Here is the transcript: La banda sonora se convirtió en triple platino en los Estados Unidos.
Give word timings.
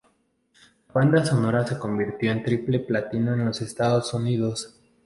La 0.87 0.93
banda 0.95 1.23
sonora 1.23 1.63
se 1.67 1.77
convirtió 1.77 2.31
en 2.31 2.41
triple 2.41 2.79
platino 2.79 3.35
en 3.35 3.45
los 3.45 3.61
Estados 3.61 4.11
Unidos. 4.15 4.75